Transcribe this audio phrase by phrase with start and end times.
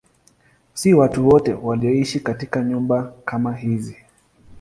[0.73, 3.95] Si watu wote walioishi katika nyumba kama hizi.